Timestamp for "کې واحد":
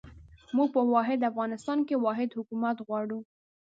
1.87-2.29